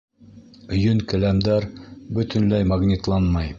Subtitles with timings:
[0.77, 1.69] Йөн келәмдәр
[2.19, 3.49] бөтөнләй магнитланмай.